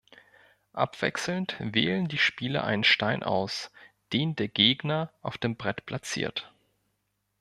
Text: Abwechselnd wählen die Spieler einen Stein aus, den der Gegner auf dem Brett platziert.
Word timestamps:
Abwechselnd 0.73 1.57
wählen 1.59 2.07
die 2.07 2.17
Spieler 2.17 2.63
einen 2.63 2.83
Stein 2.83 3.21
aus, 3.21 3.69
den 4.13 4.35
der 4.35 4.47
Gegner 4.47 5.13
auf 5.21 5.37
dem 5.37 5.57
Brett 5.57 5.85
platziert. 5.85 6.51